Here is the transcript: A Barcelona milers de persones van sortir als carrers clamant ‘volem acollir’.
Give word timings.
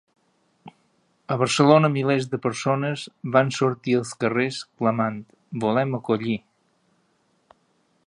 A 1.35 1.37
Barcelona 1.41 1.91
milers 1.97 2.25
de 2.31 2.39
persones 2.47 3.05
van 3.37 3.53
sortir 3.59 3.95
als 4.01 4.17
carrers 4.25 4.65
clamant 4.81 5.23
‘volem 5.67 5.97
acollir’. 6.01 6.43